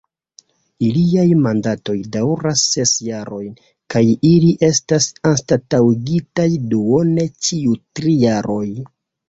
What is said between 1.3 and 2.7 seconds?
mandatoj daŭras